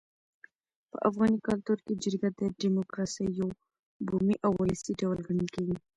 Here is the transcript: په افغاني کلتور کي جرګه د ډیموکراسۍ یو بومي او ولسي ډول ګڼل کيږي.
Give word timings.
په 0.91 0.97
افغاني 1.09 1.39
کلتور 1.47 1.77
کي 1.85 1.93
جرګه 2.03 2.29
د 2.39 2.41
ډیموکراسۍ 2.61 3.27
یو 3.39 3.49
بومي 4.07 4.35
او 4.45 4.51
ولسي 4.61 4.93
ډول 5.01 5.17
ګڼل 5.27 5.47
کيږي. 5.55 5.75